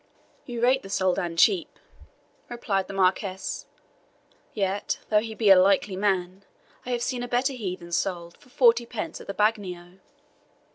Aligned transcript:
"You 0.47 0.61
rate 0.63 0.81
the 0.81 0.89
Soldan 0.89 1.37
cheap," 1.37 1.77
replied 2.49 2.87
the 2.87 2.93
Marquis; 2.95 3.67
"yet 4.51 4.97
though 5.09 5.19
he 5.19 5.35
be 5.35 5.51
a 5.51 5.55
likely 5.61 5.95
man, 5.95 6.43
I 6.87 6.89
have 6.89 7.03
seen 7.03 7.21
a 7.21 7.27
better 7.27 7.53
heathen 7.53 7.91
sold 7.91 8.35
for 8.37 8.49
forty 8.49 8.87
pence 8.87 9.21
at 9.21 9.27
the 9.27 9.35
bagnio." 9.35 9.99